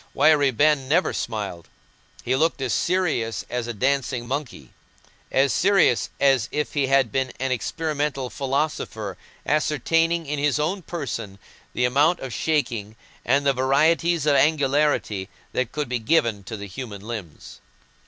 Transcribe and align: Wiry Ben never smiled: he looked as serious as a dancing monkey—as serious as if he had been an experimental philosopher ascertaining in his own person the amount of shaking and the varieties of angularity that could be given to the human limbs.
Wiry 0.15 0.49
Ben 0.49 0.89
never 0.89 1.13
smiled: 1.13 1.67
he 2.23 2.35
looked 2.35 2.59
as 2.59 2.73
serious 2.73 3.45
as 3.51 3.67
a 3.67 3.71
dancing 3.73 4.27
monkey—as 4.27 5.53
serious 5.53 6.09
as 6.19 6.49
if 6.51 6.73
he 6.73 6.87
had 6.87 7.11
been 7.11 7.31
an 7.39 7.51
experimental 7.51 8.31
philosopher 8.31 9.15
ascertaining 9.45 10.25
in 10.25 10.39
his 10.39 10.57
own 10.57 10.81
person 10.81 11.37
the 11.75 11.85
amount 11.85 12.19
of 12.19 12.33
shaking 12.33 12.95
and 13.23 13.45
the 13.45 13.53
varieties 13.53 14.25
of 14.25 14.35
angularity 14.35 15.29
that 15.53 15.71
could 15.71 15.87
be 15.87 15.99
given 15.99 16.43
to 16.45 16.57
the 16.57 16.65
human 16.65 17.01
limbs. 17.03 17.59